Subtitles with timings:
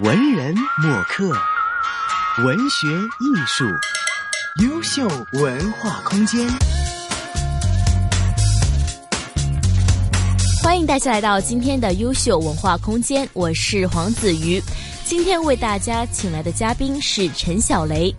[0.00, 1.28] 文人墨客，
[2.44, 3.64] 文学艺术，
[4.62, 6.48] 优秀文化空间。
[10.62, 14.62] 欢迎大家来到今天的优秀文化空间，我是黄子瑜。
[15.04, 18.14] 今天为大家请来的嘉宾是陈小雷。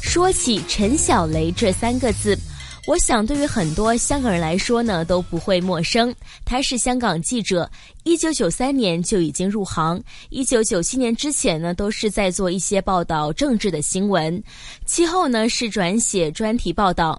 [0.00, 2.38] 说起陈小雷这三个字。
[2.86, 6.14] 我想，对于很多香港人来说呢，都不会陌生。
[6.44, 7.68] 他是香港记者，
[8.02, 14.42] 一九九三年就已经入行，一九九七年之前呢，都是在做一些报道政治的新闻，
[14.84, 17.18] 其后呢是转写专题报道。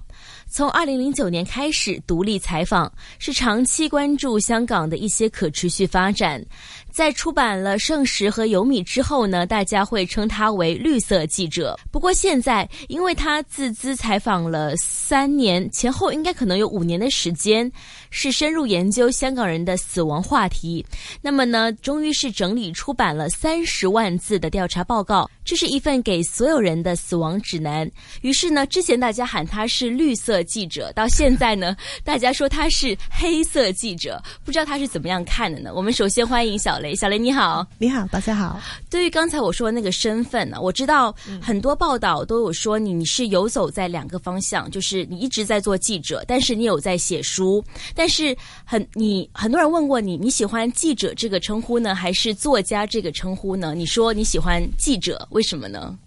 [0.55, 6.41] 从二零零九年开始独立采访，是长期关注香港的一些可持续发展。
[6.89, 11.77] 在出版了《盛世》和《有米》之后呢，大家会称他为“绿色记者”。
[11.91, 17.69] 不过现在，因为他自资采访了三年，前后应该可能有五年的时间，
[18.09, 20.85] 是深入研究香港人的死亡话题。
[21.21, 27.89] 那么呢，终于是整理出版了三十万字的调查报告，这是一份给所有人的死亡指南。
[28.21, 35.71] 于是呢，之前大家喊他是“绿色记者”，到现在呢， 大家说他是“黑色记者”，不知道他是怎么样看的呢？
[35.73, 36.95] 我们首先欢迎小雷。
[36.95, 38.59] 小雷你好，你好，大家好。
[38.89, 47.63] 对于刚才我说的那个身份呢，我知道很多报道都有说你你是游走在两个方向，就是你一直在做记者，但是你有在写书。
[47.93, 53.75] 但是很你很多人问过你，你喜欢记者这个称呼呢，还是作家这个称呼呢？
[53.75, 55.99] 你说你喜欢记者，为什么呢？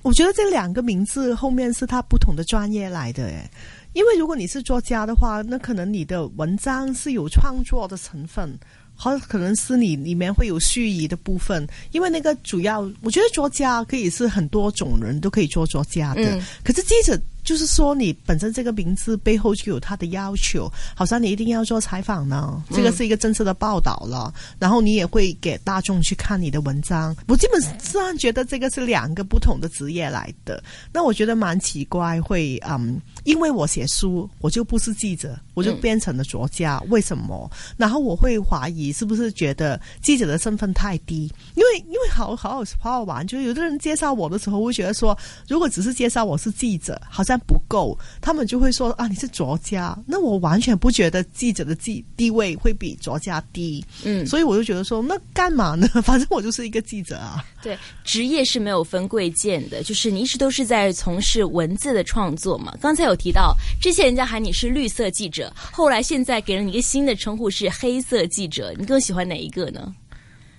[0.00, 3.50] 我觉得这两个名字后面是他不同的专业来的，诶，
[3.92, 8.58] 因为如果你是作家的话，那可能你的文章是有创作的成分。
[8.96, 17.20] 好，可能是你里面会有蓄意的部分，因为那个主要，我觉得作家可以是很多种人都可以做作家的，可是记者。
[17.44, 27.14] 就是说，你本身这个名字背后就有他的要求，好像你一定要做采访呢，这个是一个正式的报道了，然后你也会给大众去看你的文章。
[27.28, 37.50] 我基本上觉得这个是两个不同的职业来的，那我觉得蛮奇怪，会嗯，因为我写书，我就不是记者，我就变成了作家，为什么？
[37.76, 41.30] 然后我会怀疑是不是觉得记者的身份太低？
[41.56, 45.16] 因为因为好好好好玩，就有的人介绍我的时候会觉得说，
[45.46, 47.33] 如果只是介绍我是记者，好像。
[47.38, 55.86] 不够，他们就会说啊，你是作家，那我完全不觉得记者的地地位会比作家低，嗯，所以我就觉得说，那干嘛呢？
[56.02, 57.44] 反正我就是一个记者啊。
[57.62, 62.76] 对，职业是没有分贵贱的，就是你一直都是在从事文字的创作嘛。
[62.80, 69.94] 刚才有提到，之前人家喊你是绿色记者，后来现在给了你一个新的称呼是黑色记者，你更喜欢哪一个呢？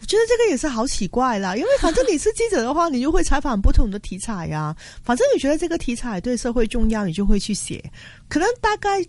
[0.05, 4.75] 觉得这个也是好奇怪啦，因为反正你是记者的话，你就会采访不同的题材呀。
[5.03, 7.83] 反正你觉得这个题材对社会重要，你就会去写。
[8.29, 9.05] 可能大概。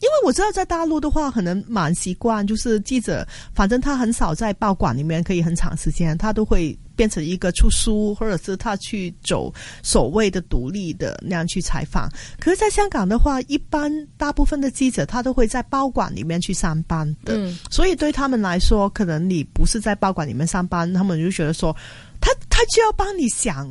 [0.00, 12.08] 因为我知道在大陆的话，可能蛮习惯，就是记者，反正他很少在报馆里面可以很长时间，他都会变成一个出书，或者是他去走所谓的独立的那样去采访。
[12.38, 21.74] 可是，在香港的话，一般大部分的记者他都会在报馆里面去上班的，所以对他们来说，可能你不是在报馆里面上班，他们就觉得说，
[22.20, 23.68] 他他就要帮你想。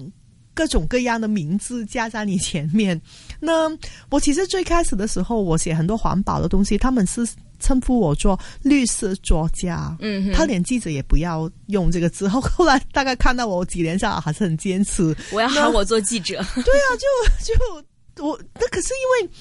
[0.57, 2.99] 各种各样的名字加在你前面。
[3.39, 3.69] 那
[4.09, 7.23] 我其实最开始的时候，我写很多环保的东西，他们是
[7.59, 9.95] 称呼我做绿色作家。
[9.99, 12.27] 嗯，他连记者也不要用这个字。
[12.27, 15.15] 后后来大概看到我几年下来，还是很坚持。
[15.31, 16.43] 我要喊我做记者。
[16.55, 18.89] 对啊，就就我那可是
[19.21, 19.31] 因为。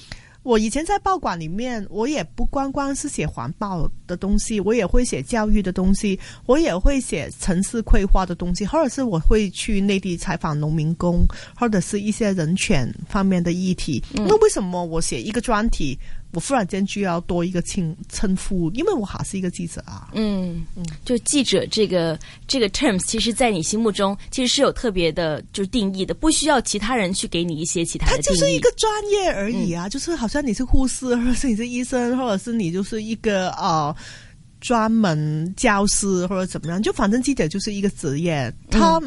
[0.47, 14.01] 我以前在报馆里面，我也不光光是写环保的东西，我也会写教育的东西，我也会写城市规划的东西，或者是我会去内地采访农民工，或者是一些人权方面的议题。
[14.13, 15.99] 那为什么我写一个专题？
[16.37, 20.09] 我忽然间就要多一个称称呼，因为我还是一个记者啊。
[20.13, 22.15] 嗯嗯，就记者这个
[22.47, 28.23] 这个 terms，其实，在你心目中其实是有特别的，就是定义的，不需要其他人去给你一些其他的定义。
[28.27, 33.95] 它就是一个专业而已啊，就是好像你是护士，或者是你是医生，或者是你就是一个啊
[34.61, 38.53] 专门教师或者怎么样，就反正记者就是一个职业。
[38.69, 39.01] 他，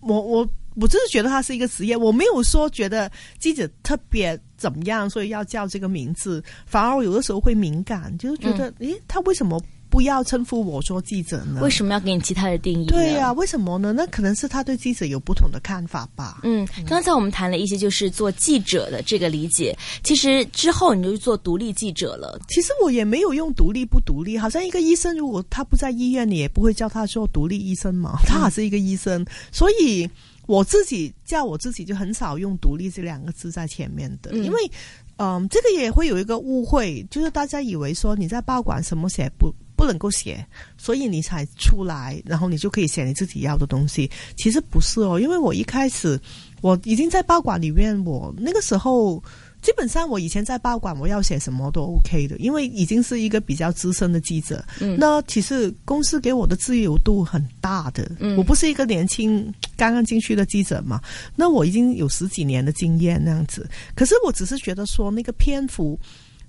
[0.00, 0.48] 我我。
[0.76, 3.10] 我真是觉得他是一个职业，我没有说觉得
[3.40, 6.44] 记者特别怎么样，所以要叫这个名字。
[6.66, 11.60] 反而我有的时候会敏感，就是觉得，诶，他为什么不要称呼我做记者呢？
[11.62, 12.86] 为什么要给你其他的定义？
[12.86, 13.92] 对呀，为什么呢？
[13.92, 16.40] 那可能是他对记者有不同的看法吧。
[16.42, 19.76] 嗯，刚才我们谈了一些，就是做记者的这个理解。
[20.04, 22.38] 其实之后你就做独立记者了。
[22.48, 28.18] 其实我也没有用独立不独立，好像一个医生，如果他不在医院，你也不会叫他做独立医生嘛。
[28.26, 30.08] 他还是一个医生，所以。
[30.50, 34.70] 我自己叫我自己就很少用“独立”这两个字在前面的，因为，
[35.16, 39.54] 嗯，这个也会有一个误会，就是大家以为说你在报馆什么写不。
[39.80, 44.10] 不能够写，所以你才出来，然后你就可以写你自己要的东西。
[44.36, 46.20] 其实不是哦，因为我一开始
[46.60, 49.22] 我已经在报馆里面，我那个时候。
[49.62, 54.64] 基本上我以前在报馆，我要写什么都 OK 的，因为已经是一个比较资深的记者。
[54.80, 58.10] 嗯，那其实公司给我的自由度很大的。
[58.18, 61.00] 嗯，我不是一个年轻刚刚进去的记者嘛，
[61.36, 63.68] 那我已经有十几年的经验那样子。
[63.94, 65.98] 可是我只是觉得说，那个篇幅，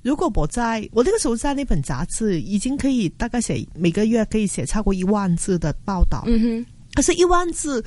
[0.02, 6.24] 如果我在我那个时候在那本杂志，已经可以大概写每个月可以写超过一万字的报道。
[6.28, 7.84] 嗯哼，可是一万字。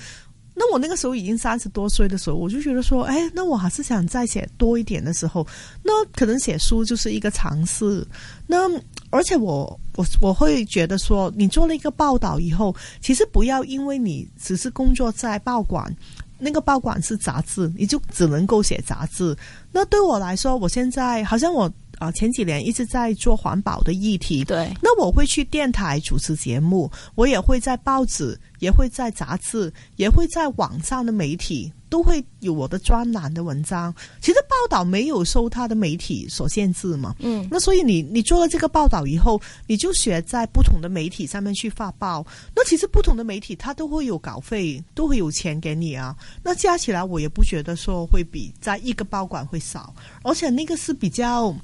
[0.56, 5.44] 那我那个时候已经三十多岁的时候，我就觉得说，哎，那我还是想再写多一点的时候，
[5.82, 8.06] 那可能写书就是一个尝试。
[8.46, 8.70] 那
[9.10, 15.94] 而且我我我会觉得说，你做了一个报道以后，其实不要因为你只是工作在报馆，
[16.38, 19.36] 那个报馆是杂志，你就只能够写杂志。
[19.72, 21.70] 那对我来说，我现在好像我。
[21.98, 24.44] 啊，前几年一直在做环保的议题。
[24.44, 33.94] 对，那我会去电台主持节目，我也会在报纸，也会在杂志，也会在网上的媒体都会有我的专栏的文章。
[34.20, 37.14] 其实报道没有受他的媒体所限制嘛。
[37.20, 42.26] 嗯，那所以你你做了这个报道以后，你就学在不同的媒体上面去发报。
[42.54, 46.16] 那其实不同的媒体它都会有稿费，都会有钱给你啊。
[46.42, 51.54] 那加起来我也不觉得说会比在一个报馆会少，而且那个是比较。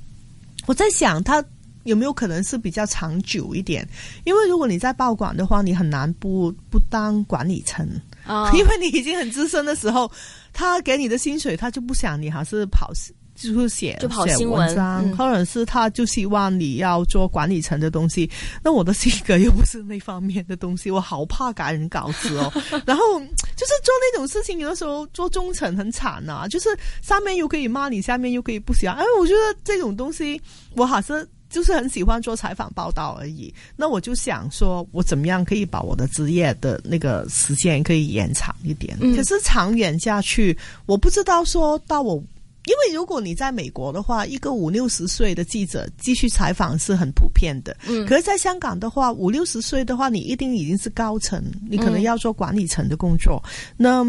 [0.66, 1.44] 我在想，他
[1.84, 3.86] 有没有可能是比较长久一点？
[4.24, 7.88] 因为如果你在报馆的话，你很难不不当管理层
[8.26, 10.10] 啊， 因为你已经很资深的时候，
[10.52, 12.92] 他给你的薪水，他就不想你还是跑，
[13.40, 18.30] 就是写就跑新闻，或者是他就希望你要做管理层的东西。
[18.62, 22.52] 那我的性格又不是那方面的东西，我好怕改人稿子哦。
[22.86, 26.68] 然后就是做那种事情，有的时候做中层很惨呐，就是
[27.02, 28.96] 上面又可以骂你，下面又可以不喜欢。
[28.96, 30.40] 哎，我觉得这种东西。
[30.76, 33.52] 我还是就是很喜欢做采访报道而已。
[33.76, 38.96] 那我就想说，我怎么样可以把我的职业的那个时间可以延长一点？
[39.16, 42.22] 可是长远下去，我不知道说到我，
[42.66, 47.76] 因为如果你在美国的话，一个五六十岁的记者继续采访是很普遍的。
[47.86, 53.42] 嗯，可是在香港的话，五六十岁的话，你一定已经是高层，你可能要做管理层的工作。
[53.76, 54.04] 那。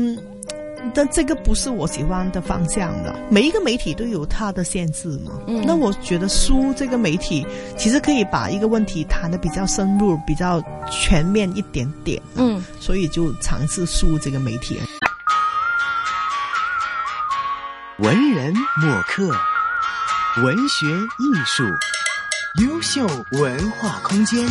[0.95, 3.15] 但这个不是我喜欢的方向的。
[3.29, 5.39] 每一个媒体都有它的限制嘛。
[5.45, 5.63] 嗯。
[5.63, 7.45] 那我觉得书这个媒体
[7.77, 10.59] 其实可以把一个问题谈的比较深入、比较
[10.89, 12.19] 全面一点点。
[12.33, 12.59] 嗯。
[12.79, 14.75] 所以就尝试书这个媒体。
[18.01, 19.29] 文人墨客，
[20.43, 20.87] 文学
[21.19, 21.63] 艺术，
[22.63, 24.43] 优秀文化空间。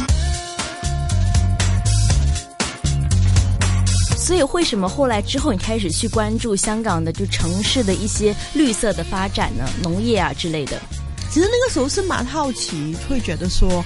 [4.17, 9.65] 所以，为什么后来之后你开始去关注香港的就城市的一些绿色的发展呢？
[9.83, 10.81] 农业啊之类的。
[11.29, 13.85] 其实那个时候是蛮好奇，会觉得说，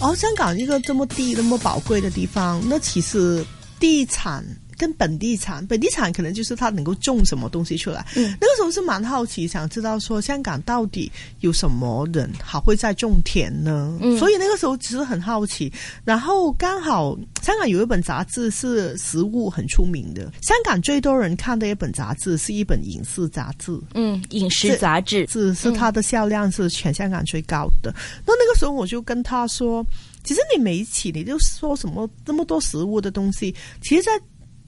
[0.00, 3.46] 哦，香港一个这么地、那么宝贵的地方，那其实
[3.78, 4.44] 地产。
[4.76, 8.06] 跟本地产，本地产可能就是它能够种什么东西出来。
[8.16, 11.10] 嗯，那个时候是蛮好奇，想知道说香港到底
[11.40, 13.98] 有什么人还会在种田呢？
[14.00, 15.72] 嗯，所以那个时候其实很好奇。
[16.04, 23.78] 然后刚好香港有一本杂志是食物很出名的，香港最多人看的一本杂志是一本饮食杂志。
[23.94, 27.94] 嗯，饮食杂志是是它的销量是全香港最高的。
[28.26, 29.84] 那那个时候我就跟他说，
[30.22, 34.12] 其实你每一期你就说什么那么多食物的东西，其实，在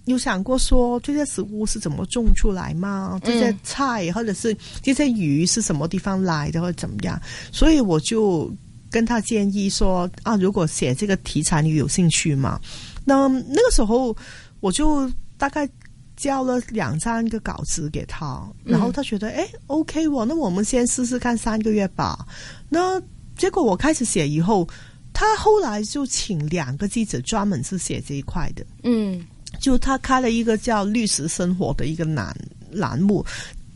[0.06, 3.20] 有想过说这些食物是怎么种出来吗？
[3.22, 7.20] 这些菜或者是这些鱼是什么地方来的，或者怎么样？
[7.52, 8.50] 所以我就
[8.90, 12.58] 跟他建议说啊，如果写这个题材你有兴趣吗？
[13.04, 14.16] 那那个时候
[14.60, 15.68] 我就大概
[16.16, 22.26] 交了两三个稿子给他，然后他觉得哎，OK 哦，那我们先试试看三个月吧。
[22.68, 23.00] 那
[23.36, 24.66] 结果我开始写以后，
[25.12, 29.20] 他后来就请两个记者专门是写这一块的，嗯。
[29.60, 32.34] 就他开了一个叫“律师生活”的一个栏
[32.70, 33.24] 栏目。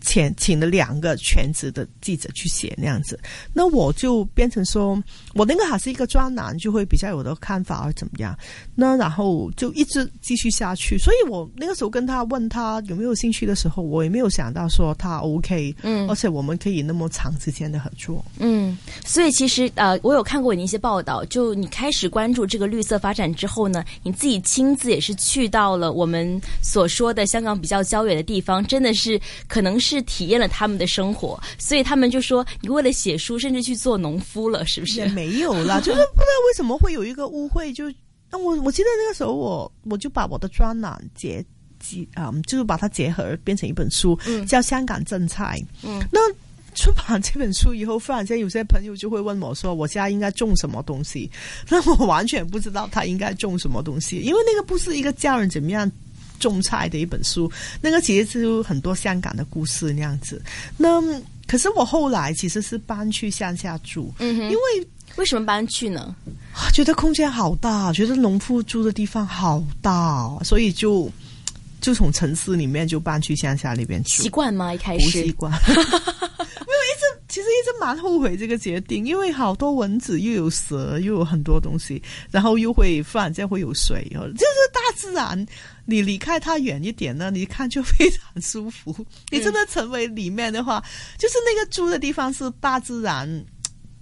[0.00, 3.19] 请请了两个全职的记者去写那样子，
[3.52, 5.02] 那我就变成说，
[5.35, 8.37] 我那个还是一个专栏，就会比较有的看法而怎么样。
[8.75, 10.97] 那然后就一直继续下去。
[10.97, 18.76] 所以我那个时候跟他问他有没有兴趣的时候，我也没有想到说他 OK，嗯，而且我们可以那么长时间的合作，嗯。
[19.04, 29.90] 所以其实呃，我有看过你一些报道，就你开始关注这个绿色发展之后呢，你自己亲自也是去到了我们所说的香港比较郊远的地方，真的是可能是。
[29.91, 35.01] 是体验了他们的生活，所以他们就说你为了写书，甚至去做农夫了，是不是？
[35.01, 37.73] 也没有啦， 就是不知道为什么会有一个误会。
[37.73, 37.93] 就
[38.31, 41.45] 那我我记得那个时候，我我就把我的专栏结
[41.79, 45.59] 结啊，就是把它结合变成一本书，叫《香港正菜》。
[45.83, 46.21] 嗯，那
[46.73, 51.29] 出版这本书以后，忽然间有些朋友就会问我说：“我家应该种什么东西？”
[51.69, 55.91] 那我完全不知道他应该种什么东西，因为那个不是一个教人怎么样
[56.41, 57.49] 种菜的一本书，
[57.81, 60.43] 那个其实是很多香港的故事那样子。
[60.77, 61.01] 那
[61.47, 66.15] 可是我后来其实是搬去乡下住，嗯，因为为什么搬去呢？
[66.73, 71.11] 觉得空间好大，觉得农夫住的地方好大，所以就
[71.81, 74.23] 就从城市里面就搬去乡下那边住。
[74.23, 74.73] 习惯吗？
[74.73, 75.53] 一开始不习惯，
[77.81, 85.47] 蛮后悔这个决定，因为好多蚊子又有蛇又有很多东西，然后又会忽然间会有水哦，就是大自然，
[85.87, 88.95] 你离开它远一点呢，你看就非常舒服。
[89.31, 90.85] 你真的成为里面的话，
[91.19, 93.45] 就是那个住的地方是大自然。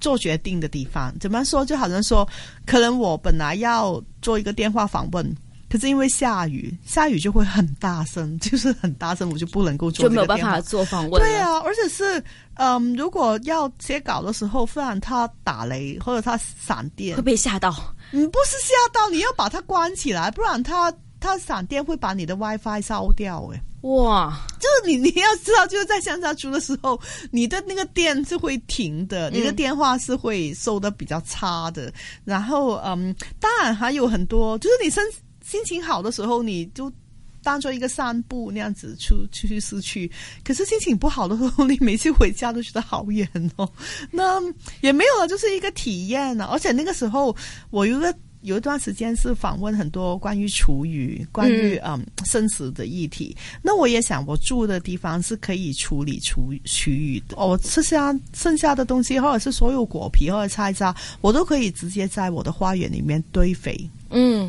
[0.00, 1.64] 做决定的地方，怎么说？
[1.64, 2.25] 就好像说，
[2.64, 5.37] 可能我本来要做一个电话访问，
[5.70, 11.22] 可是因为下雨，下雨就会很大声， 就是很大声，我就不能够做就没有办法做访问。
[11.22, 12.22] 对啊，而且是
[12.54, 17.70] 嗯，如果要写稿的时候，不然它打雷或者它闪电会，被吓到。
[18.12, 23.46] 嗯，不是吓到，你要把它关起来，不然它它闪电会把你的 WiFi 烧掉。
[23.52, 26.98] 诶，哇，就是你你要知道，就是在乡下住的时候，
[27.30, 31.92] 你的那个电是会停的，你的电话是会收的比较差的。
[32.25, 35.02] 然后嗯，当然还有很多，就是你心
[35.48, 36.92] 心情好的时候，你就。
[37.40, 40.10] 当做一个散步那样子出出去市区，
[40.44, 43.26] 可是心情不好的时候，你每次回家都觉得好远
[43.56, 43.66] 哦。
[44.10, 44.42] 那
[44.80, 46.46] 也没有了，就是一个体验呢。
[46.46, 47.34] 而且那个时候，
[47.70, 53.34] 我有一个有一段时间是访问很多关于厨余、关于嗯生死的议题。
[53.62, 57.36] 那我也想，我住的地方是可以处理厨厨余的。
[57.36, 63.88] 我吃下剩下的东西，或者是所有果皮或者菜渣，我都可以直接在我的花园里面堆肥。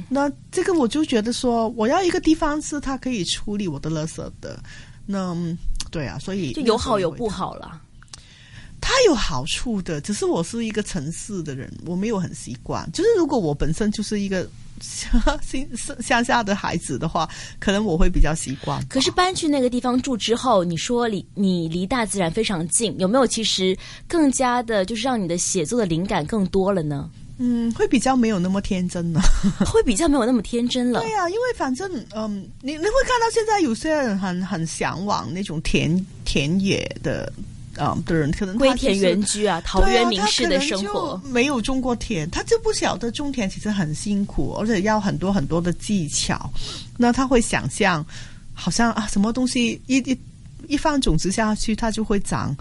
[0.09, 4.59] 嗯，那这个我就觉得说，我要一个地方是它可以处理我的垃圾的。
[5.05, 5.57] 那嗯
[5.91, 7.81] 对啊，所以就有好有不好啦。
[8.81, 12.89] 它有好处的，只是我是一个城市的人，我没有很习惯。
[12.93, 14.47] 就是如果我本身就是一个
[14.79, 15.11] 乡
[15.99, 18.81] 乡下的孩子的话，可能我会比较习惯。
[18.87, 27.09] 可是搬去那个地方住之后，你说离你离大自然非常近，有没有其实更加的，就是让你的写作的灵感更多了呢？
[27.39, 29.19] 嗯，会比较没有那么天真了。
[29.65, 31.09] 会比较没有那么天真了对。
[31.11, 37.31] 呀、因为反正嗯，你你会看到现在有些人很很向往那种田田野的。
[37.77, 41.21] 啊、的人可能归田就是园居啊，陶渊明式的生活。
[41.23, 46.51] 没有种过田，他就不晓得种田其实很辛苦，而且要很多很多的技巧。
[46.97, 48.05] 那他会想象，
[48.53, 50.17] 好像啊，什么东西一一
[50.67, 52.53] 一放种子下去，它就会长。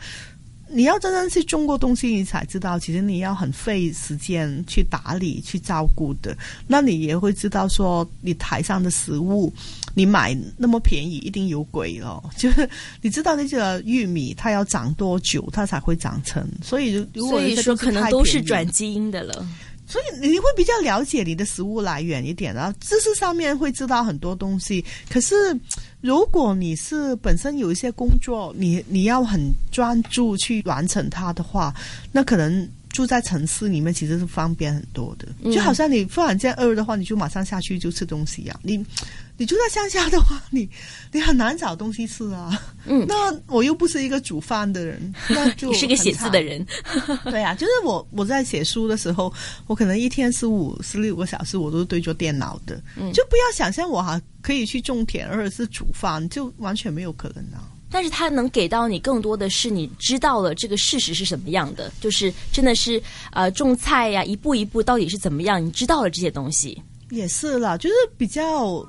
[0.71, 6.37] 你要真正去种过东西，你才知道，其实你要很费时间去打理、去照顾的。
[6.67, 9.53] 那你也会知道说，你台上的食物，
[9.95, 12.23] 你买那么便宜，一定有鬼哦。
[12.37, 12.69] 就是
[13.01, 16.47] 你知道那个玉米，它要长多久，它才会长成。
[16.63, 19.47] 所以如果所以有些东西说可能都是转基因的了。
[19.87, 24.85] 所以你会比较了解你的食物来源一点，然后知识上面会知道很多东西。
[25.09, 25.35] 可是
[26.01, 29.41] 如果你是本身有一些工作，你你要很
[29.73, 31.75] 专注去完成它的话，
[32.13, 35.29] 那可能住在城市里面其实是方便很多的。
[35.43, 35.53] 嗯。
[35.53, 38.85] 就好像你忽然间饿的话，你就马上下去就吃东西呀、你
[39.37, 40.69] 你住在乡下的话， 你
[41.13, 42.61] 你很难找东西吃啊。
[42.87, 43.05] 嗯。
[43.07, 46.67] 那我又不是一个煮饭的人， 那就你是个写字的人，
[47.25, 49.33] 对啊，就是我我在写书的时候，
[49.67, 53.13] 我可能一天十五、十六个小时，我都对着电脑的，嗯。
[53.13, 57.68] 就不要想象我还可以去种田或者是煮饭，就完全没有可能啊。
[57.91, 63.03] 但是它能给到你更多的是你知道了这个事实是什么样的，就是真的是
[63.33, 66.81] 呃种菜呀，一步一步到底是怎么样，你知道了这些东西。
[67.11, 68.85] 也是啦，就是比较，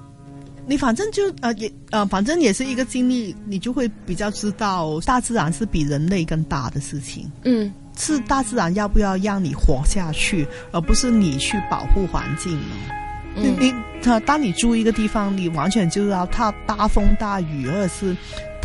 [0.67, 7.31] 你反正就呃也呃，反正也是一个经历，你就会比较知道大自然是比人类更大的事情。
[7.45, 12.75] 嗯，是大自然要不要让你活下去，而不是你去保护环境呢？
[13.35, 18.17] 嗯你你他当你住一个地方，你完全就要它大风大雨，或者是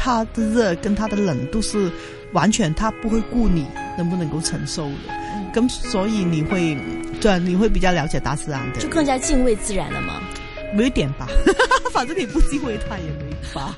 [0.05, 1.91] 它的热跟它的冷都是
[2.33, 4.91] 完全它不会顾你能不能够承受的。
[5.09, 6.77] 嗯咁所以你会
[7.21, 10.21] 对你会比较了解大自然的就，更加敬畏自然了吗。
[10.77, 11.29] 有一点吧，
[11.93, 13.73] 反正你不敬畏它也没法。